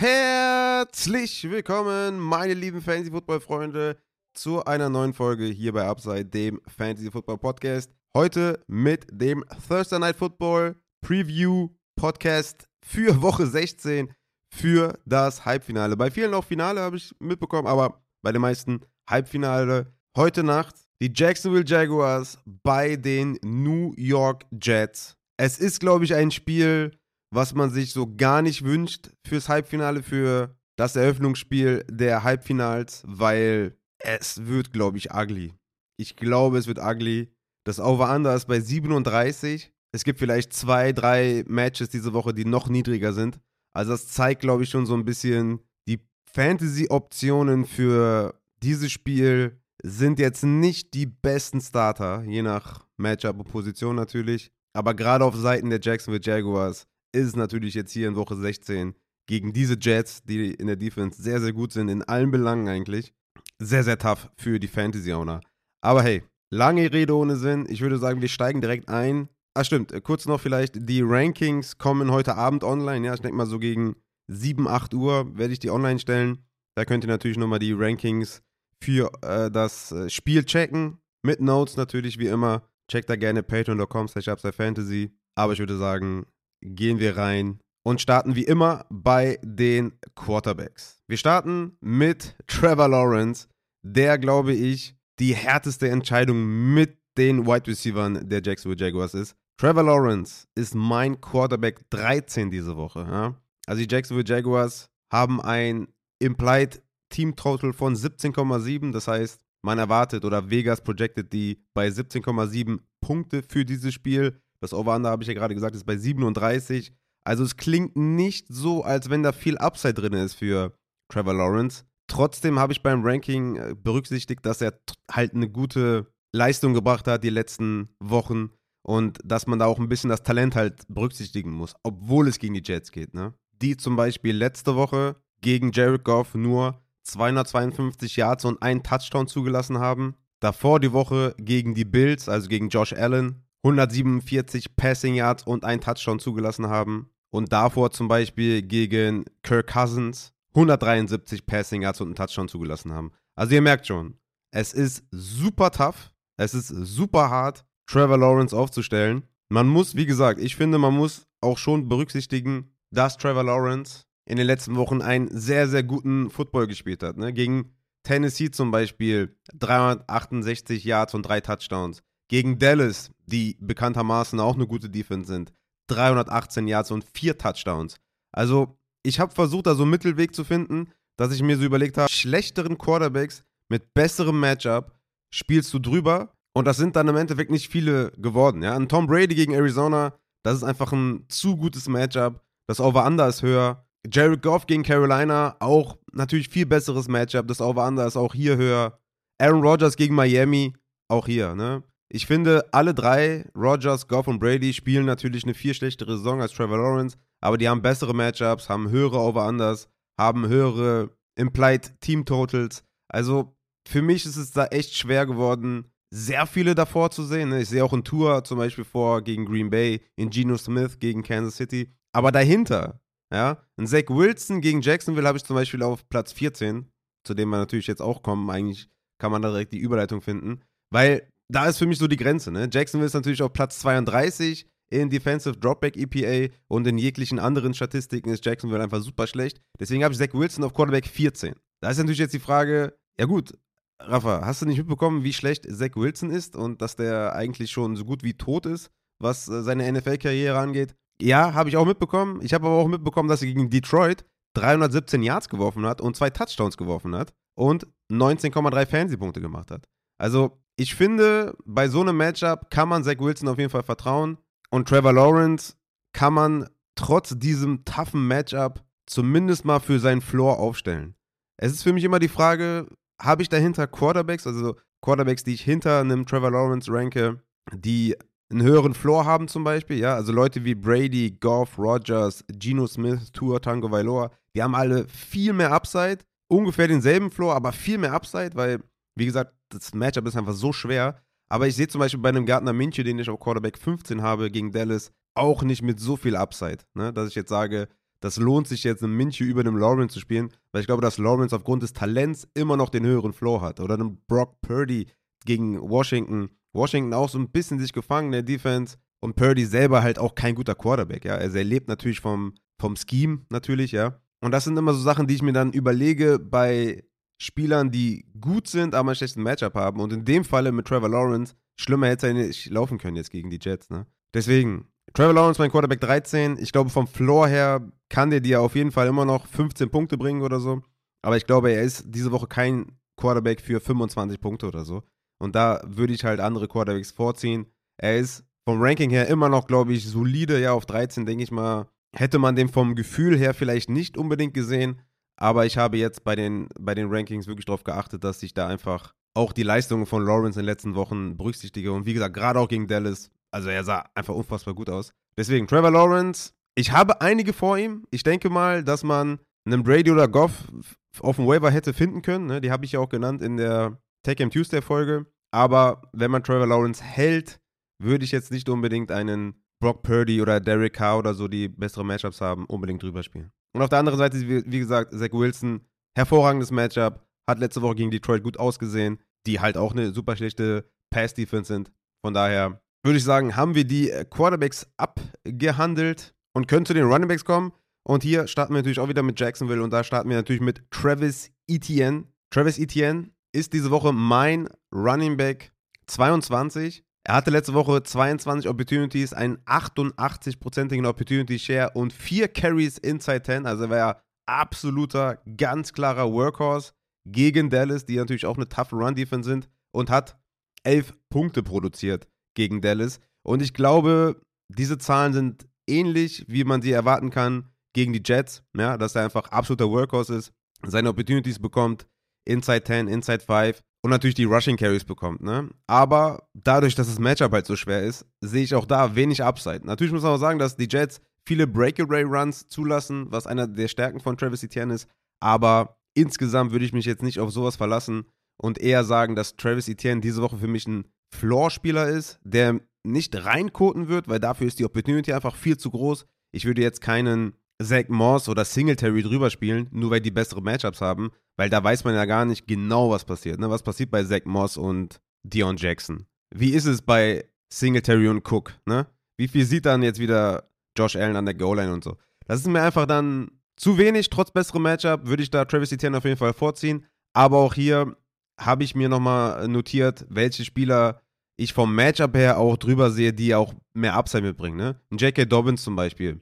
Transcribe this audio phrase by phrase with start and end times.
[0.00, 3.96] Herzlich willkommen, meine lieben Fantasy-Football-Freunde,
[4.32, 7.90] zu einer neuen Folge hier bei Upside, dem Fantasy-Football-Podcast.
[8.16, 14.14] Heute mit dem Thursday Night Football Preview Podcast für Woche 16
[14.54, 15.96] für das Halbfinale.
[15.96, 19.92] Bei vielen auch Finale habe ich mitbekommen, aber bei den meisten Halbfinale.
[20.16, 25.16] Heute Nacht die Jacksonville Jaguars bei den New York Jets.
[25.36, 26.92] Es ist, glaube ich, ein Spiel,
[27.30, 33.76] was man sich so gar nicht wünscht fürs Halbfinale, für das Eröffnungsspiel der Halbfinals, weil
[33.98, 35.54] es wird, glaube ich, ugly.
[35.98, 37.32] Ich glaube, es wird ugly.
[37.64, 39.72] Das Over-Under ist bei 37.
[39.92, 43.40] Es gibt vielleicht zwei, drei Matches diese Woche, die noch niedriger sind.
[43.74, 46.00] Also das zeigt, glaube ich, schon so ein bisschen, die
[46.32, 53.96] Fantasy-Optionen für dieses Spiel sind jetzt nicht die besten Starter, je nach Matchup und Position
[53.96, 54.50] natürlich.
[54.72, 58.94] Aber gerade auf Seiten der Jacksonville Jaguars ist natürlich jetzt hier in Woche 16
[59.26, 63.12] gegen diese Jets, die in der Defense sehr, sehr gut sind, in allen Belangen eigentlich,
[63.58, 65.40] sehr, sehr tough für die Fantasy-Owner.
[65.80, 67.66] Aber hey, lange Rede ohne Sinn.
[67.68, 69.28] Ich würde sagen, wir steigen direkt ein.
[69.54, 69.92] Ah, stimmt.
[70.04, 73.06] Kurz noch vielleicht, die Rankings kommen heute Abend online.
[73.06, 73.96] Ja, ich denke mal so gegen
[74.28, 76.44] 7, 8 Uhr werde ich die online stellen.
[76.76, 78.42] Da könnt ihr natürlich nochmal die Rankings
[78.82, 80.98] für äh, das äh, Spiel checken.
[81.22, 82.62] Mit Notes natürlich, wie immer.
[82.90, 85.10] Checkt da gerne patreon.com slash fantasy.
[85.34, 86.26] Aber ich würde sagen,
[86.60, 91.02] gehen wir rein und starten wie immer bei den Quarterbacks.
[91.06, 93.48] Wir starten mit Trevor Lawrence,
[93.82, 99.34] der, glaube ich, die härteste Entscheidung mit den Wide Receivers der Jacksonville Jaguars ist.
[99.58, 103.00] Trevor Lawrence ist mein Quarterback 13 diese Woche.
[103.00, 103.34] Ja?
[103.66, 105.88] Also die Jacksonville Jaguars haben ein
[106.20, 108.92] Implied Team Total von 17,7.
[108.92, 114.40] Das heißt, man erwartet oder Vegas projected die bei 17,7 Punkte für dieses Spiel.
[114.60, 116.92] Das Over-Under, habe ich ja gerade gesagt, ist bei 37.
[117.24, 120.74] Also es klingt nicht so, als wenn da viel Upside drin ist für
[121.08, 121.84] Trevor Lawrence.
[122.08, 124.78] Trotzdem habe ich beim Ranking äh, berücksichtigt, dass er
[125.10, 128.50] halt eine gute Leistung gebracht hat die letzten Wochen
[128.82, 132.54] und dass man da auch ein bisschen das Talent halt berücksichtigen muss, obwohl es gegen
[132.54, 133.14] die Jets geht.
[133.14, 133.34] Ne?
[133.60, 139.78] Die zum Beispiel letzte Woche gegen Jared Goff nur 252 Yards und einen Touchdown zugelassen
[139.78, 140.14] haben.
[140.40, 145.80] Davor die Woche gegen die Bills, also gegen Josh Allen, 147 Passing Yards und einen
[145.80, 147.10] Touchdown zugelassen haben.
[147.30, 153.12] Und davor zum Beispiel gegen Kirk Cousins 173 Passing Yards und einen Touchdown zugelassen haben.
[153.34, 154.14] Also ihr merkt schon,
[154.50, 159.24] es ist super tough, es ist super hart, Trevor Lawrence aufzustellen.
[159.48, 164.36] Man muss, wie gesagt, ich finde, man muss auch schon berücksichtigen, dass Trevor Lawrence in
[164.36, 167.16] den letzten Wochen einen sehr, sehr guten Football gespielt hat.
[167.16, 167.32] Ne?
[167.32, 172.02] Gegen Tennessee zum Beispiel 368 Yards und drei Touchdowns.
[172.28, 175.52] Gegen Dallas, die bekanntermaßen auch eine gute Defense sind,
[175.88, 177.96] 318 Yards und vier Touchdowns.
[178.32, 181.98] Also, ich habe versucht, da so einen Mittelweg zu finden, dass ich mir so überlegt
[181.98, 184.98] habe, schlechteren Quarterbacks mit besserem Matchup
[185.32, 186.32] spielst du drüber.
[186.54, 188.62] Und das sind dann im Endeffekt nicht viele geworden.
[188.62, 188.74] Ja?
[188.74, 192.42] Ein Tom Brady gegen Arizona, das ist einfach ein zu gutes Matchup.
[192.66, 193.84] Das Over-Under ist höher.
[194.10, 197.46] Jared Goff gegen Carolina, auch natürlich viel besseres Matchup.
[197.48, 198.98] Das Over-Under ist auch hier höher.
[199.38, 200.74] Aaron Rodgers gegen Miami,
[201.08, 201.54] auch hier.
[201.54, 201.82] Ne?
[202.10, 206.52] Ich finde, alle drei, Rodgers, Goff und Brady, spielen natürlich eine viel schlechtere Saison als
[206.52, 212.82] Trevor Lawrence, aber die haben bessere Matchups, haben höhere Over-Unders, haben höhere Implied Team Totals.
[213.08, 213.54] Also
[213.86, 217.50] für mich ist es da echt schwer geworden, sehr viele davor zu sehen.
[217.50, 217.60] Ne?
[217.60, 221.22] Ich sehe auch ein Tour zum Beispiel vor gegen Green Bay, in Geno Smith gegen
[221.22, 221.92] Kansas City.
[222.14, 223.00] Aber dahinter,
[223.32, 226.90] ja, ein Zach Wilson gegen Jacksonville habe ich zum Beispiel auf Platz 14,
[227.24, 228.48] zu dem wir natürlich jetzt auch kommen.
[228.48, 228.88] Eigentlich
[229.20, 232.50] kann man da direkt die Überleitung finden, weil da ist für mich so die Grenze.
[232.50, 232.68] Ne?
[232.70, 238.30] Jacksonville ist natürlich auf Platz 32 in Defensive Dropback EPA und in jeglichen anderen Statistiken
[238.30, 239.60] ist Jacksonville einfach super schlecht.
[239.78, 241.54] Deswegen habe ich Zach Wilson auf Quarterback 14.
[241.80, 243.52] Da ist natürlich jetzt die Frage, ja gut,
[244.00, 247.96] Rafa, hast du nicht mitbekommen, wie schlecht Zach Wilson ist und dass der eigentlich schon
[247.96, 250.94] so gut wie tot ist, was äh, seine NFL-Karriere angeht?
[251.20, 252.40] Ja, habe ich auch mitbekommen.
[252.42, 256.30] Ich habe aber auch mitbekommen, dass er gegen Detroit 317 Yards geworfen hat und zwei
[256.30, 259.88] Touchdowns geworfen hat und 19,3 Fantasy-Punkte gemacht hat.
[260.18, 264.38] Also, ich finde, bei so einem Matchup kann man Zach Wilson auf jeden Fall vertrauen
[264.70, 265.74] und Trevor Lawrence
[266.12, 271.16] kann man trotz diesem toughen Matchup zumindest mal für seinen Floor aufstellen.
[271.56, 272.86] Es ist für mich immer die Frage,
[273.20, 277.42] habe ich dahinter Quarterbacks, also Quarterbacks, die ich hinter einem Trevor Lawrence ranke,
[277.72, 278.16] die
[278.50, 283.32] einen höheren Floor haben zum Beispiel, ja, also Leute wie Brady, Goff, Rogers, Geno Smith,
[283.32, 288.12] Tua Tango Vailoa, die haben alle viel mehr Upside, ungefähr denselben Floor, aber viel mehr
[288.12, 288.80] Upside, weil,
[289.18, 291.20] wie gesagt, das Matchup ist einfach so schwer.
[291.50, 294.50] Aber ich sehe zum Beispiel bei einem Gardner Minshew, den ich auf Quarterback 15 habe,
[294.50, 297.12] gegen Dallas, auch nicht mit so viel Upside, ne?
[297.12, 297.88] dass ich jetzt sage,
[298.20, 301.18] das lohnt sich jetzt, einen Minshew über dem Lawrence zu spielen, weil ich glaube, dass
[301.18, 303.80] Lawrence aufgrund des Talents immer noch den höheren Floor hat.
[303.80, 305.06] Oder einen Brock Purdy
[305.44, 306.50] gegen Washington.
[306.72, 310.34] Washington auch so ein bisschen sich gefangen in der Defense und Purdy selber halt auch
[310.34, 311.36] kein guter Quarterback, ja.
[311.36, 314.20] Also er lebt natürlich vom, vom Scheme natürlich, ja.
[314.40, 317.04] Und das sind immer so Sachen, die ich mir dann überlege bei
[317.38, 320.00] Spielern, die gut sind, aber ein schlechtes Matchup haben.
[320.00, 323.50] Und in dem Falle mit Trevor Lawrence, schlimmer hätte er nicht laufen können jetzt gegen
[323.50, 324.06] die Jets, ne?
[324.34, 326.58] Deswegen, Trevor Lawrence, mein Quarterback 13.
[326.58, 330.18] Ich glaube, vom Floor her kann der dir auf jeden Fall immer noch 15 Punkte
[330.18, 330.82] bringen oder so.
[331.22, 335.02] Aber ich glaube, er ist diese Woche kein Quarterback für 25 Punkte oder so.
[335.38, 337.66] Und da würde ich halt andere Quarterbacks vorziehen.
[337.96, 340.60] Er ist vom Ranking her immer noch, glaube ich, solide.
[340.60, 344.54] Ja, auf 13, denke ich mal, hätte man den vom Gefühl her vielleicht nicht unbedingt
[344.54, 345.00] gesehen.
[345.40, 348.66] Aber ich habe jetzt bei den, bei den Rankings wirklich darauf geachtet, dass ich da
[348.66, 351.92] einfach auch die Leistungen von Lawrence in den letzten Wochen berücksichtige.
[351.92, 355.12] Und wie gesagt, gerade auch gegen Dallas, also er sah einfach unfassbar gut aus.
[355.36, 358.04] Deswegen, Trevor Lawrence, ich habe einige vor ihm.
[358.10, 360.72] Ich denke mal, dass man einen Brady oder Goff
[361.20, 362.46] auf dem Waiver hätte finden können.
[362.46, 362.60] Ne?
[362.60, 365.26] Die habe ich ja auch genannt in der Tech Game Tuesday Folge.
[365.52, 367.60] Aber wenn man Trevor Lawrence hält,
[368.02, 372.04] würde ich jetzt nicht unbedingt einen Brock Purdy oder Derek Carr oder so, die bessere
[372.04, 373.52] Matchups haben, unbedingt drüber spielen.
[373.74, 375.82] Und auf der anderen Seite, wie gesagt, Zach Wilson,
[376.16, 380.84] hervorragendes Matchup, hat letzte Woche gegen Detroit gut ausgesehen, die halt auch eine super schlechte
[381.10, 381.90] Pass-Defense sind.
[382.24, 387.04] Von daher würde ich sagen, haben wir die äh, Quarterbacks abgehandelt und können zu den
[387.04, 387.72] Runningbacks kommen.
[388.06, 390.82] Und hier starten wir natürlich auch wieder mit Jacksonville und da starten wir natürlich mit
[390.90, 392.24] Travis Etienne.
[392.50, 395.72] Travis Etienne ist diese Woche mein Running Back
[396.06, 397.04] 22.
[397.28, 403.66] Er hatte letzte Woche 22 Opportunities, einen 88-prozentigen Opportunity Share und vier Carries inside 10.
[403.66, 406.92] Also er war ja absoluter, ganz klarer Workhorse
[407.26, 410.38] gegen Dallas, die natürlich auch eine tough Run-Defense sind und hat
[410.84, 413.20] elf Punkte produziert gegen Dallas.
[413.42, 414.40] Und ich glaube,
[414.70, 419.24] diese Zahlen sind ähnlich, wie man sie erwarten kann gegen die Jets, ja, dass er
[419.24, 420.52] einfach absoluter Workhorse ist,
[420.86, 422.06] seine Opportunities bekommt,
[422.46, 425.42] Inside 10, Inside 5 und natürlich die Rushing Carries bekommt.
[425.42, 425.68] Ne?
[425.86, 429.80] Aber dadurch, dass das Matchup halt so schwer ist, sehe ich auch da wenig Upside.
[429.84, 434.20] Natürlich muss man auch sagen, dass die Jets viele Breakaway-Runs zulassen, was einer der Stärken
[434.20, 435.08] von Travis Etienne ist.
[435.40, 439.88] Aber insgesamt würde ich mich jetzt nicht auf sowas verlassen und eher sagen, dass Travis
[439.88, 444.78] Etienne diese Woche für mich ein Floor-Spieler ist, der nicht reinkoten wird, weil dafür ist
[444.78, 446.26] die Opportunity einfach viel zu groß.
[446.52, 451.00] Ich würde jetzt keinen Zach Moss oder Singletary drüber spielen, nur weil die bessere Matchups
[451.00, 453.60] haben, weil da weiß man ja gar nicht genau, was passiert.
[453.60, 453.70] Ne?
[453.70, 456.26] Was passiert bei Zach Moss und Dion Jackson?
[456.54, 458.72] Wie ist es bei Singletary und Cook?
[458.86, 459.06] Ne?
[459.36, 462.16] Wie viel sieht dann jetzt wieder Josh Allen an der Goal-Line und so?
[462.46, 466.18] Das ist mir einfach dann zu wenig, trotz besserem Matchup würde ich da Travis Etienne
[466.18, 467.06] auf jeden Fall vorziehen.
[467.32, 468.16] Aber auch hier
[468.58, 471.20] habe ich mir nochmal notiert, welche Spieler
[471.56, 474.76] ich vom Matchup her auch drüber sehe, die auch mehr Upside mitbringen.
[474.76, 475.00] Ne?
[475.10, 475.44] J.K.
[475.44, 476.40] Dobbins zum Beispiel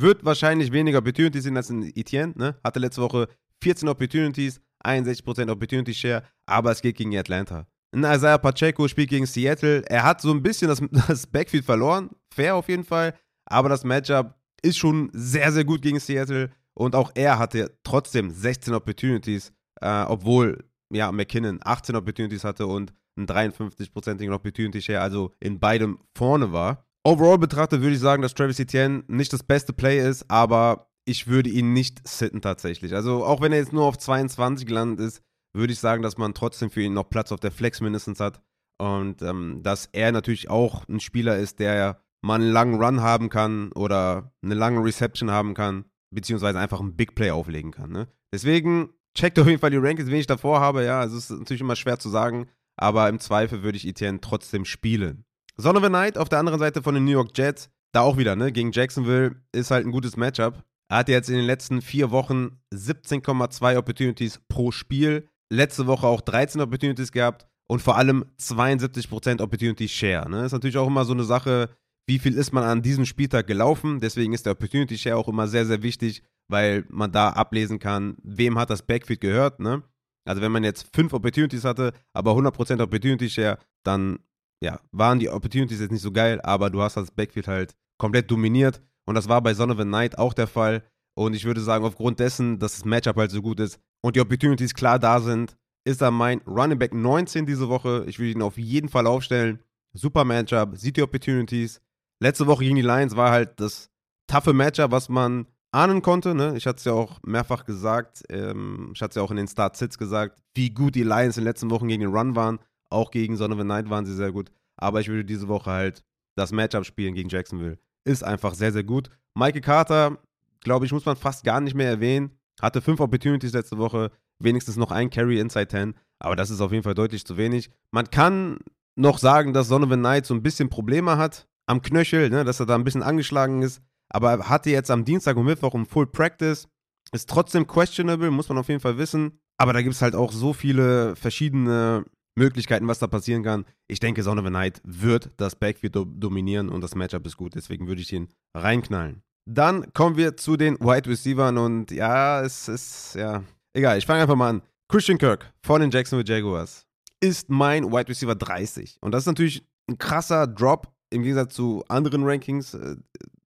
[0.00, 2.32] wird wahrscheinlich weniger Opportunities sehen als ein Etienne.
[2.36, 2.56] Ne?
[2.62, 3.28] Hatte letzte Woche
[3.62, 7.66] 14 Opportunities, 61% Opportunity Share, aber es geht gegen Atlanta.
[7.94, 9.82] Ein Isaiah Pacheco spielt gegen Seattle.
[9.88, 12.10] Er hat so ein bisschen das, das Backfield verloren.
[12.34, 13.14] Fair auf jeden Fall.
[13.46, 16.50] Aber das Matchup ist schon sehr, sehr gut gegen Seattle.
[16.74, 22.92] Und auch er hatte trotzdem 16 Opportunities, äh, obwohl ja, McKinnon 18 Opportunities hatte und
[23.16, 26.84] einen 53-prozentigen Opportunity Share, also in beidem vorne war.
[27.04, 31.26] Overall betrachtet würde ich sagen, dass Travis Etienne nicht das beste Play ist, aber ich
[31.26, 32.94] würde ihn nicht sitten tatsächlich.
[32.94, 36.34] Also auch wenn er jetzt nur auf 22 gelandet ist, würde ich sagen, dass man
[36.34, 38.40] trotzdem für ihn noch Platz auf der Flex mindestens hat.
[38.78, 43.28] Und ähm, dass er natürlich auch ein Spieler ist, der mal einen langen Run haben
[43.28, 47.92] kann oder eine lange Reception haben kann, beziehungsweise einfach ein Big Play auflegen kann.
[47.92, 48.08] Ne?
[48.32, 50.84] Deswegen checkt auf jeden Fall die Rankings, wen ich davor habe.
[50.84, 54.64] Ja, es ist natürlich immer schwer zu sagen, aber im Zweifel würde ich Etienne trotzdem
[54.64, 55.24] spielen.
[55.56, 58.16] Son of a Night auf der anderen Seite von den New York Jets, da auch
[58.16, 58.50] wieder, ne?
[58.50, 60.64] Gegen Jacksonville ist halt ein gutes Matchup.
[60.88, 65.28] Er hat jetzt in den letzten vier Wochen 17,2 Opportunities pro Spiel.
[65.50, 70.28] Letzte Woche auch 13 Opportunities gehabt und vor allem 72% Opportunity Share.
[70.28, 70.44] Ne?
[70.44, 71.70] Ist natürlich auch immer so eine Sache,
[72.06, 74.00] wie viel ist man an diesem Spieltag gelaufen.
[74.00, 78.16] Deswegen ist der Opportunity Share auch immer sehr, sehr wichtig, weil man da ablesen kann,
[78.22, 79.60] wem hat das Backfield gehört.
[79.60, 79.82] Ne?
[80.26, 84.18] Also wenn man jetzt fünf Opportunities hatte, aber 100% Opportunity Share, dann
[84.62, 88.30] ja, waren die Opportunities jetzt nicht so geil, aber du hast das Backfield halt komplett
[88.30, 88.80] dominiert.
[89.06, 90.82] Und das war bei Son of a Night auch der Fall.
[91.16, 94.20] Und ich würde sagen, aufgrund dessen, dass das Matchup halt so gut ist und die
[94.20, 95.56] Opportunities klar da sind,
[95.86, 98.04] ist er mein Running Back 19 diese Woche.
[98.08, 99.60] Ich würde ihn auf jeden Fall aufstellen.
[99.92, 101.80] Super Matchup, sieht die Opportunities.
[102.20, 103.90] Letzte Woche gegen die Lions war halt das
[104.26, 106.34] taffe Matchup, was man ahnen konnte.
[106.34, 106.56] Ne?
[106.56, 109.48] Ich hatte es ja auch mehrfach gesagt, ähm, ich hatte es ja auch in den
[109.48, 112.58] Start-Sits gesagt, wie gut die Lions in den letzten Wochen gegen den Run waren.
[112.94, 114.50] Auch gegen Son of a Night waren sie sehr gut.
[114.76, 116.04] Aber ich würde diese Woche halt
[116.36, 117.78] das Matchup spielen gegen Jacksonville.
[118.04, 119.10] Ist einfach sehr, sehr gut.
[119.34, 120.18] Michael Carter
[120.64, 122.32] glaube ich, muss man fast gar nicht mehr erwähnen.
[122.60, 124.10] Hatte fünf Opportunities letzte Woche,
[124.40, 127.70] wenigstens noch ein Carry inside 10, aber das ist auf jeden Fall deutlich zu wenig.
[127.92, 128.58] Man kann
[128.96, 132.66] noch sagen, dass Donovan Knight so ein bisschen Probleme hat am Knöchel, ne, dass er
[132.66, 136.06] da ein bisschen angeschlagen ist, aber er hatte jetzt am Dienstag und Mittwoch um Full
[136.06, 136.68] Practice.
[137.12, 139.38] Ist trotzdem questionable, muss man auf jeden Fall wissen.
[139.56, 142.04] Aber da gibt es halt auch so viele verschiedene
[142.36, 143.64] Möglichkeiten, was da passieren kann.
[143.88, 147.36] Ich denke, Son of a Knight wird das Backfield do dominieren und das Matchup ist
[147.36, 149.22] gut, deswegen würde ich ihn reinknallen.
[149.46, 154.22] Dann kommen wir zu den Wide Receivers und ja, es ist, ja, egal, ich fange
[154.22, 154.62] einfach mal an.
[154.88, 156.86] Christian Kirk von den Jacksonville Jaguars
[157.20, 161.84] ist mein Wide Receiver 30 und das ist natürlich ein krasser Drop im Gegensatz zu
[161.88, 162.96] anderen Rankings äh,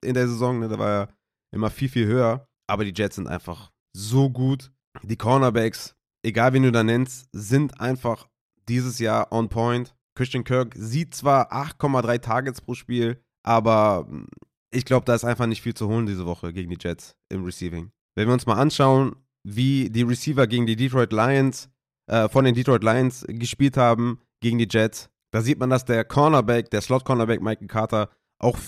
[0.02, 1.09] in der Saison, ne, da war er
[1.52, 4.71] immer viel, viel höher, aber die Jets sind einfach so gut.
[5.02, 8.28] Die Cornerbacks, egal wen du da nennst, sind einfach
[8.69, 9.95] dieses Jahr on point.
[10.15, 14.27] Christian Kirk sieht zwar 8,3 Targets pro Spiel, aber hm,
[14.71, 17.45] ich glaube, da ist einfach nicht viel zu holen diese Woche gegen die Jets im
[17.45, 17.91] Receiving.
[18.15, 21.71] Wenn wir uns mal anschauen, wie die Receiver gegen die Detroit Lions,
[22.07, 26.05] äh, von den Detroit Lions gespielt haben gegen die Jets, da sieht man, dass der
[26.05, 28.59] Cornerback, der Slot-Cornerback Michael Carter auch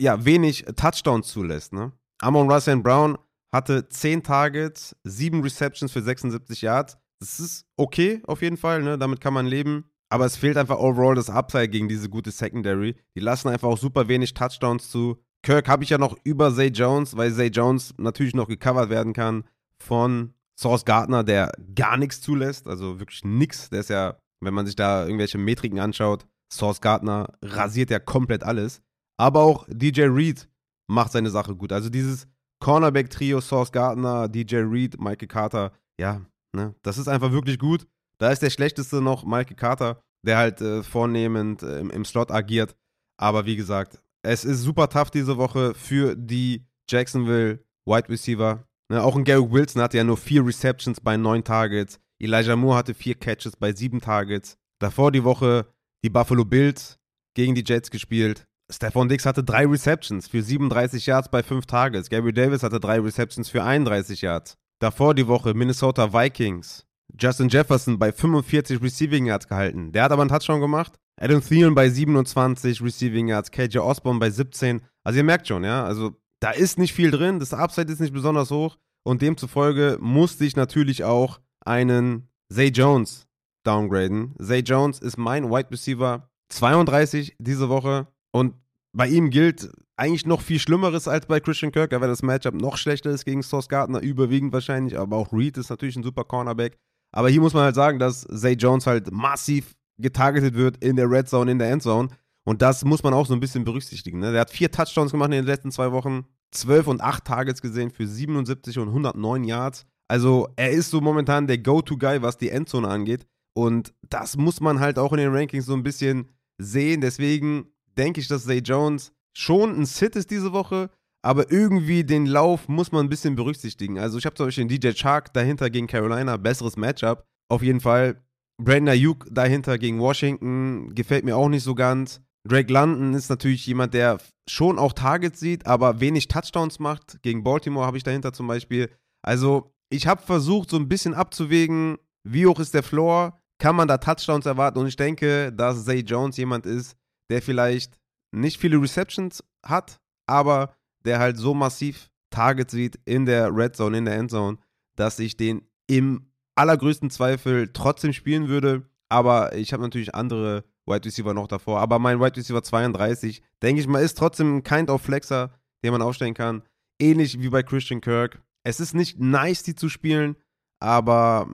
[0.00, 1.72] ja, wenig Touchdowns zulässt.
[1.72, 1.92] Ne?
[2.20, 3.18] Amon Russell Brown
[3.52, 6.98] hatte 10 Targets, 7 Receptions für 76 Yards.
[7.20, 8.98] Das ist okay auf jeden Fall, ne?
[8.98, 9.90] damit kann man leben.
[10.08, 12.94] Aber es fehlt einfach overall das Upside gegen diese gute Secondary.
[13.16, 15.20] Die lassen einfach auch super wenig Touchdowns zu.
[15.42, 19.12] Kirk habe ich ja noch über Zay Jones, weil Zay Jones natürlich noch gecovert werden
[19.12, 19.44] kann
[19.82, 22.68] von Source Gardner, der gar nichts zulässt.
[22.68, 23.68] Also wirklich nichts.
[23.70, 28.44] Der ist ja, wenn man sich da irgendwelche Metriken anschaut, Source Gardner rasiert ja komplett
[28.44, 28.82] alles.
[29.18, 30.48] Aber auch DJ Reed
[30.88, 31.72] macht seine Sache gut.
[31.72, 32.28] Also dieses
[32.60, 36.22] Cornerback-Trio, Source Gardner, DJ Reed, Michael Carter, ja,
[36.56, 37.86] ne, das ist einfach wirklich gut.
[38.18, 42.30] Da ist der schlechteste noch Michael Carter, der halt äh, vornehmend äh, im, im, Slot
[42.30, 42.74] agiert.
[43.18, 48.66] Aber wie gesagt, es ist super tough diese Woche für die Jacksonville Wide Receiver.
[48.88, 52.00] Ne, auch ein Gary Wilson hatte ja nur vier Receptions bei neun Targets.
[52.18, 54.56] Elijah Moore hatte vier Catches bei sieben Targets.
[54.80, 55.66] Davor die Woche
[56.02, 56.98] die Buffalo Bills
[57.34, 58.46] gegen die Jets gespielt.
[58.70, 62.08] Stephon Dix hatte drei Receptions für 37 Yards bei fünf Targets.
[62.08, 64.56] Gary Davis hatte drei Receptions für 31 Yards.
[64.78, 66.84] Davor die Woche Minnesota Vikings.
[67.18, 69.92] Justin Jefferson bei 45 Receiving Yards gehalten.
[69.92, 70.98] Der hat aber einen Touchdown gemacht.
[71.18, 73.50] Adam Thielen bei 27 Receiving Yards.
[73.50, 74.82] KJ Osborne bei 17.
[75.02, 77.38] Also ihr merkt schon, ja, also da ist nicht viel drin.
[77.38, 78.76] Das Upside ist nicht besonders hoch.
[79.02, 83.26] Und demzufolge musste ich natürlich auch einen Zay Jones
[83.62, 84.34] downgraden.
[84.38, 88.08] Zay Jones ist mein Wide Receiver 32 diese Woche.
[88.30, 88.54] Und
[88.92, 92.76] bei ihm gilt eigentlich noch viel Schlimmeres als bei Christian Kirk, weil das Matchup noch
[92.76, 96.78] schlechter ist gegen Sauce Gardner, überwiegend wahrscheinlich, aber auch Reed ist natürlich ein super Cornerback.
[97.12, 101.10] Aber hier muss man halt sagen, dass Zay Jones halt massiv getargetet wird in der
[101.10, 102.08] Red Zone, in der Endzone.
[102.44, 104.20] Und das muss man auch so ein bisschen berücksichtigen.
[104.20, 104.32] Ne?
[104.32, 107.90] Der hat vier Touchdowns gemacht in den letzten zwei Wochen, 12 und 8 Targets gesehen
[107.90, 109.86] für 77 und 109 Yards.
[110.08, 113.26] Also er ist so momentan der Go-To-Guy, was die Endzone angeht.
[113.54, 117.00] Und das muss man halt auch in den Rankings so ein bisschen sehen.
[117.00, 120.90] Deswegen denke ich, dass Zay Jones schon ein Sit ist diese Woche,
[121.22, 123.98] aber irgendwie den Lauf muss man ein bisschen berücksichtigen.
[123.98, 127.26] Also ich habe zum Beispiel den DJ Chark dahinter gegen Carolina, besseres Matchup.
[127.50, 128.22] Auf jeden Fall.
[128.58, 132.22] Brandon Ayuk dahinter gegen Washington gefällt mir auch nicht so ganz.
[132.48, 137.20] Drake London ist natürlich jemand, der schon auch Targets sieht, aber wenig Touchdowns macht.
[137.22, 138.90] Gegen Baltimore habe ich dahinter zum Beispiel.
[139.22, 143.88] Also ich habe versucht, so ein bisschen abzuwägen, wie hoch ist der Floor, kann man
[143.88, 146.96] da Touchdowns erwarten und ich denke, dass Zay Jones jemand ist,
[147.30, 147.98] der vielleicht
[148.36, 150.74] nicht viele Receptions hat, aber
[151.04, 154.58] der halt so massiv Targets sieht in der Red Zone, in der Endzone,
[154.96, 158.88] dass ich den im allergrößten Zweifel trotzdem spielen würde.
[159.08, 161.80] Aber ich habe natürlich andere Wide Receiver noch davor.
[161.80, 165.52] Aber mein Wide Receiver 32, denke ich mal, ist trotzdem ein Kind of Flexer,
[165.84, 166.62] den man aufstellen kann.
[167.00, 168.42] Ähnlich wie bei Christian Kirk.
[168.64, 170.36] Es ist nicht nice, die zu spielen,
[170.80, 171.48] aber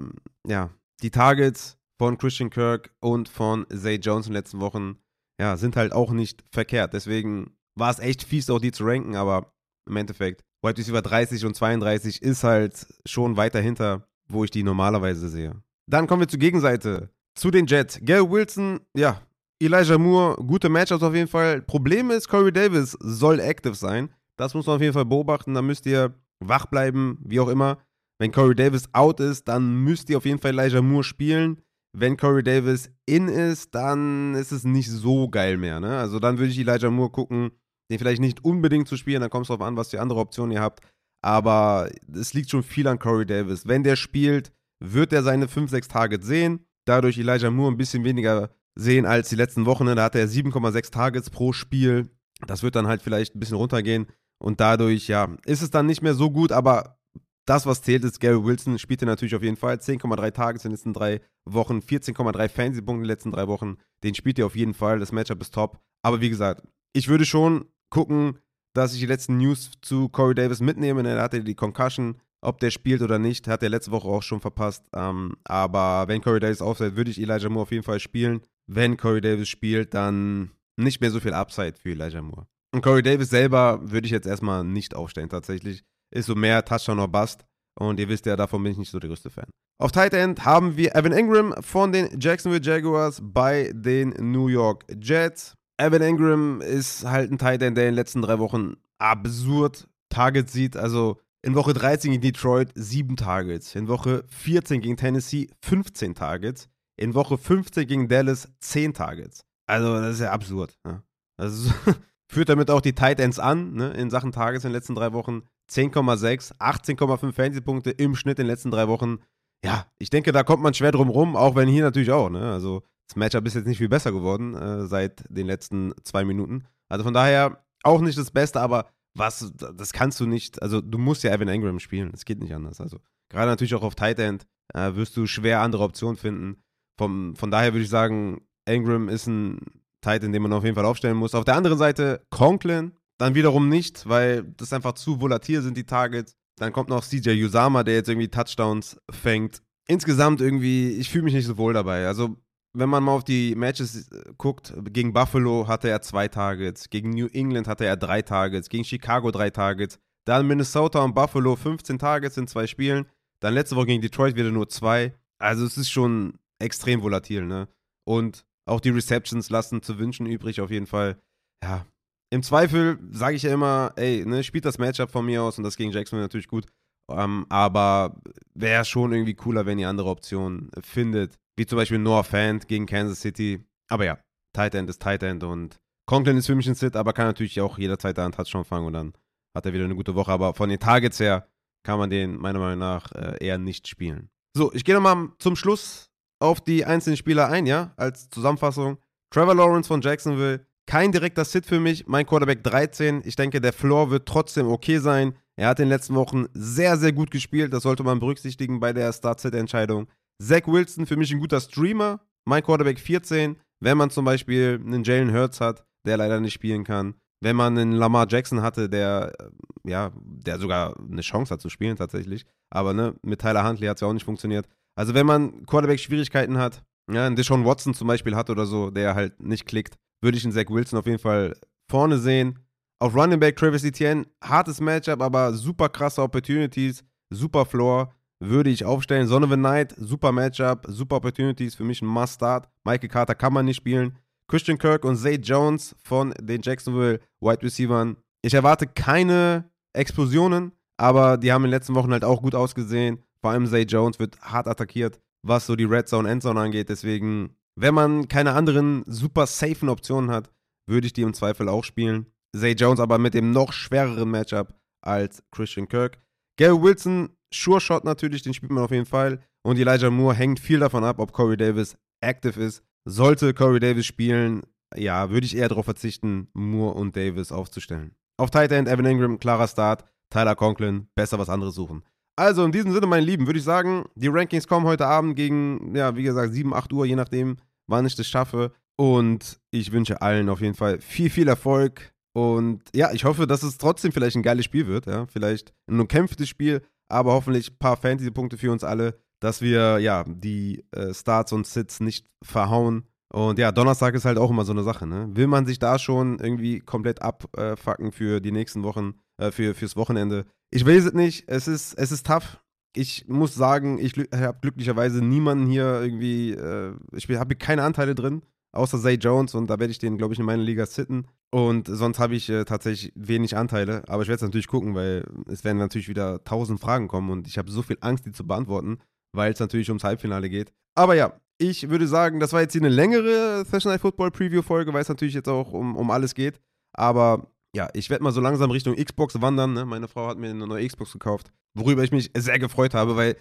[0.47, 0.71] ja,
[1.03, 4.97] die Targets von Christian Kirk und von Zay Jones in den letzten Wochen
[5.41, 6.93] ja, sind halt auch nicht verkehrt.
[6.93, 9.53] Deswegen war es echt fies, auch die zu ranken, aber
[9.89, 14.63] im Endeffekt, Wide Receiver 30 und 32 ist halt schon weiter hinter, wo ich die
[14.63, 15.61] normalerweise sehe.
[15.91, 17.99] Dann kommen wir zur Gegenseite, zu den Jets.
[18.03, 19.21] Gary Wilson, ja,
[19.61, 21.63] Elijah Moore, gute Matchups auf jeden Fall.
[21.63, 24.11] Problem ist, Corey Davis soll active sein.
[24.37, 25.55] Das muss man auf jeden Fall beobachten.
[25.55, 27.79] Da müsst ihr wach bleiben, wie auch immer.
[28.19, 31.63] Wenn Corey Davis out ist, dann müsst ihr auf jeden Fall Elijah Moore spielen
[31.93, 35.81] wenn Corey Davis in ist, dann ist es nicht so geil mehr.
[35.81, 35.99] Ne?
[35.99, 37.51] Also dann würde ich Elijah Moore gucken,
[37.91, 40.53] den vielleicht nicht unbedingt zu spielen, dann kommt es darauf an, was für andere Optionen
[40.53, 40.81] ihr habt.
[41.23, 43.67] Aber es liegt schon viel an Corey Davis.
[43.67, 46.67] Wenn der spielt, wird er seine 5, 6 Targets sehen.
[46.87, 49.85] Dadurch Elijah Moore ein bisschen weniger sehen als die letzten Wochen.
[49.85, 49.95] Ne?
[49.95, 52.11] Da hatte er 7,6 Targets pro Spiel.
[52.47, 54.07] Das wird dann halt vielleicht ein bisschen runtergehen.
[54.41, 56.99] Und dadurch, ja, ist es dann nicht mehr so gut, aber
[57.47, 60.71] das, was zählt, ist, Gary Wilson spielte natürlich auf jeden Fall 10,3 Tage in den
[60.73, 63.79] letzten drei Wochen, 14,3 Fantasy-Punkte in den letzten drei Wochen.
[64.05, 64.99] Den spielt er auf jeden Fall.
[64.99, 65.81] Das Matchup ist top.
[66.05, 68.39] Aber wie gesagt, ich würde schon gucken,
[68.75, 71.09] dass ich die letzten News zu Corey Davis mitnehme.
[71.09, 72.21] Er hatte die Concussion.
[72.45, 74.85] Ob der spielt oder nicht, hat er letzte Woche auch schon verpasst.
[74.93, 78.41] Ähm, aber wenn Corey Davis aufsetzt, würde ich Elijah Moore auf jeden Fall spielen.
[78.67, 82.47] Wenn Corey Davis spielt, dann nicht mehr so viel Upside für Elijah Moore.
[82.75, 85.85] Und Corey Davis selber würde ich jetzt erstmal nicht aufstellen, tatsächlich.
[86.13, 87.45] Ist so mehr Touchdown or Bust.
[87.79, 89.47] Und ihr wisst ja, davon bin ich nicht so der größte Fan.
[89.79, 94.85] Auf Tight End haben wir Evan Ingram von den Jacksonville Jaguars bei den New York
[95.01, 95.55] Jets.
[95.79, 100.53] Evan Ingram ist halt ein Tight End, der in den letzten drei Wochen absurd Targets
[100.53, 100.77] sieht.
[100.77, 103.75] Also in Woche 13 gegen Detroit 7 Targets.
[103.75, 106.69] In Woche 14 gegen Tennessee 15 Targets.
[106.97, 109.45] In Woche 15 gegen Dallas 10 Targets.
[109.67, 110.79] Also das ist ja absurd.
[110.85, 111.03] Ne?
[111.39, 111.73] Also
[112.29, 115.13] führt damit auch die Tight Ends an, ne, in Sachen Tages in den letzten drei
[115.13, 115.43] Wochen.
[115.71, 119.19] 10,6, 18,5 Fantasy-Punkte im Schnitt in den letzten drei Wochen.
[119.65, 122.29] Ja, ich denke, da kommt man schwer drum rum, auch wenn hier natürlich auch.
[122.29, 122.53] Ne?
[122.53, 126.65] Also das Matchup ist jetzt nicht viel besser geworden äh, seit den letzten zwei Minuten.
[126.89, 130.99] Also von daher auch nicht das Beste, aber was, das kannst du nicht, also du
[130.99, 132.81] musst ja Evan Ingram spielen, es geht nicht anders.
[132.81, 136.63] Also gerade natürlich auch auf Tight End äh, wirst du schwer andere Optionen finden.
[136.99, 139.59] Vom, von daher würde ich sagen, Ingram ist ein
[140.01, 141.35] Tight, End, den man auf jeden Fall aufstellen muss.
[141.35, 142.93] Auf der anderen Seite Conklin,
[143.23, 146.37] dann wiederum nicht, weil das einfach zu volatil sind, die Targets.
[146.59, 149.63] Dann kommt noch CJ Usama, der jetzt irgendwie Touchdowns fängt.
[149.87, 152.07] Insgesamt irgendwie, ich fühle mich nicht so wohl dabei.
[152.09, 152.37] Also,
[152.75, 157.11] wenn man mal auf die Matches äh, guckt, gegen Buffalo hatte er zwei Targets, gegen
[157.11, 162.01] New England hatte er drei Targets, gegen Chicago drei Targets, dann Minnesota und Buffalo 15
[162.01, 163.07] Targets in zwei Spielen,
[163.41, 165.15] dann letzte Woche gegen Detroit wieder nur zwei.
[165.39, 167.69] Also es ist schon extrem volatil, ne?
[168.05, 171.21] Und auch die Receptions lassen zu wünschen übrig, auf jeden Fall.
[171.63, 171.87] Ja,
[172.33, 175.65] im Zweifel sage ich ja immer, ey, ne, spielt das Matchup von mir aus und
[175.65, 176.65] das gegen Jacksonville natürlich gut.
[177.11, 178.17] Ähm, aber
[178.55, 181.35] wäre schon irgendwie cooler, wenn ihr andere Optionen findet.
[181.59, 183.63] Wie zum Beispiel Noah Fant gegen Kansas City.
[183.91, 184.19] Aber ja,
[184.55, 187.61] Tight End ist Tight End und Conklin ist für mich ein Sit, aber kann natürlich
[187.61, 189.13] auch jederzeit da einen Touchdown fangen und dann
[189.55, 190.33] hat er wieder eine gute Woche.
[190.33, 191.47] Aber von den Targets her
[191.83, 194.31] kann man den meiner Meinung nach äh, eher nicht spielen.
[194.57, 198.97] So, ich gehe nochmal zum Schluss auf die einzelnen Spieler ein, ja, als Zusammenfassung.
[199.31, 203.23] Trevor Lawrence von Jacksonville, kein direkter Sit für mich, mein Quarterback 13.
[203.25, 205.35] Ich denke, der Floor wird trotzdem okay sein.
[205.57, 207.73] Er hat in den letzten Wochen sehr, sehr gut gespielt.
[207.73, 210.09] Das sollte man berücksichtigen bei der Start-Sit-Entscheidung.
[210.43, 212.21] Zach Wilson, für mich ein guter Streamer.
[212.45, 213.57] Mein Quarterback 14.
[213.81, 217.15] Wenn man zum Beispiel einen Jalen Hurts hat, der leider nicht spielen kann.
[217.41, 221.69] Wenn man einen Lamar Jackson hatte, der, äh, ja, der sogar eine Chance hat zu
[221.69, 222.45] spielen tatsächlich.
[222.71, 224.69] Aber ne, mit Tyler Huntley hat es ja auch nicht funktioniert.
[224.97, 229.15] Also wenn man Quarterback-Schwierigkeiten hat, ja, einen Deshaun Watson zum Beispiel hat oder so, der
[229.15, 231.55] halt nicht klickt, würde ich einen Zach Wilson auf jeden Fall
[231.91, 232.59] vorne sehen.
[232.99, 238.85] Auf Running Back Travis Etienne, hartes Matchup, aber super krasse Opportunities, super Floor, würde ich
[238.85, 239.27] aufstellen.
[239.27, 242.69] Son of a Night, super Matchup, super Opportunities, für mich ein Must-Start.
[242.85, 244.17] Michael Carter kann man nicht spielen.
[244.49, 248.17] Christian Kirk und Zay Jones von den Jacksonville Wide Receivers.
[248.43, 253.23] Ich erwarte keine Explosionen, aber die haben in den letzten Wochen halt auch gut ausgesehen.
[253.41, 256.89] Vor allem Zay Jones wird hart attackiert, was so die Red Zone, Endzone angeht.
[256.89, 260.51] Deswegen, wenn man keine anderen super safen Optionen hat,
[260.87, 262.27] würde ich die im Zweifel auch spielen.
[262.55, 266.19] Zay Jones aber mit dem noch schwereren Matchup als Christian Kirk.
[266.59, 269.41] Gary Wilson, Sure Shot natürlich, den spielt man auf jeden Fall.
[269.63, 272.83] Und Elijah Moore hängt viel davon ab, ob Corey Davis active ist.
[273.05, 274.63] Sollte Corey Davis spielen,
[274.97, 278.15] ja, würde ich eher darauf verzichten, Moore und Davis aufzustellen.
[278.37, 280.05] Auf Tight End, Evan Ingram, klarer Start.
[280.31, 282.05] Tyler Conklin, besser was anderes suchen.
[282.37, 285.95] Also in diesem Sinne, meine Lieben, würde ich sagen, die Rankings kommen heute Abend gegen,
[285.95, 288.73] ja, wie gesagt, 7, 8 Uhr, je nachdem, wann ich das schaffe.
[288.97, 292.13] Und ich wünsche allen auf jeden Fall viel, viel Erfolg.
[292.33, 295.07] Und ja, ich hoffe, dass es trotzdem vielleicht ein geiles Spiel wird.
[295.07, 295.27] Ja?
[295.27, 300.25] Vielleicht ein umkämpftes Spiel, aber hoffentlich ein paar Fantasy-Punkte für uns alle, dass wir ja
[300.27, 303.05] die äh, Starts und Sits nicht verhauen.
[303.31, 305.07] Und ja, Donnerstag ist halt auch immer so eine Sache.
[305.07, 305.29] Ne?
[305.33, 309.97] Will man sich da schon irgendwie komplett abfacken für die nächsten Wochen, äh, für, fürs
[309.97, 310.47] Wochenende?
[310.75, 311.45] Ich weiß es nicht.
[311.49, 312.59] Es ist, es ist tough.
[312.95, 318.43] Ich muss sagen, ich habe glücklicherweise niemanden hier irgendwie, äh, ich habe keine Anteile drin,
[318.73, 321.27] außer Zay Jones und da werde ich den, glaube ich, in meiner Liga sitten.
[321.51, 325.25] Und sonst habe ich äh, tatsächlich wenig Anteile, aber ich werde es natürlich gucken, weil
[325.47, 328.47] es werden natürlich wieder tausend Fragen kommen und ich habe so viel Angst, die zu
[328.47, 328.99] beantworten,
[329.35, 330.73] weil es natürlich ums Halbfinale geht.
[330.95, 334.63] Aber ja, ich würde sagen, das war jetzt hier eine längere Session Night Football Preview
[334.63, 336.61] Folge, weil es natürlich jetzt auch um, um alles geht.
[336.95, 339.73] Aber ja, ich werde mal so langsam Richtung Xbox wandern.
[339.73, 339.85] Ne?
[339.85, 343.37] Meine Frau hat mir eine neue Xbox gekauft, worüber ich mich sehr gefreut habe, weil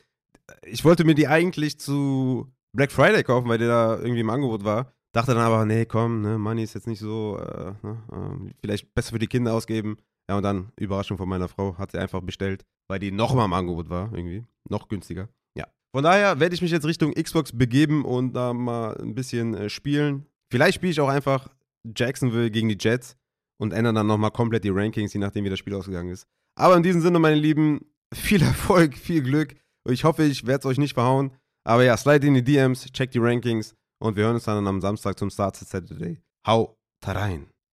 [0.63, 4.63] ich wollte mir die eigentlich zu Black Friday kaufen, weil der da irgendwie im Angebot
[4.63, 4.93] war.
[5.13, 8.93] Dachte dann aber, nee, komm, ne, Money ist jetzt nicht so, äh, ne, äh, vielleicht
[8.93, 9.97] besser für die Kinder ausgeben.
[10.29, 13.53] Ja, und dann, Überraschung von meiner Frau, hat sie einfach bestellt, weil die nochmal im
[13.53, 14.45] Angebot war, irgendwie.
[14.69, 15.27] Noch günstiger.
[15.57, 15.67] Ja.
[15.93, 19.69] Von daher werde ich mich jetzt Richtung Xbox begeben und da mal ein bisschen äh,
[19.69, 20.27] spielen.
[20.49, 21.49] Vielleicht spiele ich auch einfach
[21.83, 23.17] Jacksonville gegen die Jets
[23.61, 26.25] und ändere dann nochmal komplett die Rankings, je nachdem, wie das Spiel ausgegangen ist.
[26.55, 29.55] Aber in diesem Sinne, meine Lieben, viel Erfolg, viel Glück.
[29.87, 31.31] Ich hoffe, ich werde es euch nicht verhauen.
[31.63, 34.81] Aber ja, slide in die DMs, check die Rankings und wir hören uns dann am
[34.81, 36.19] Samstag zum Start Saturday.
[36.45, 37.51] Hau rein.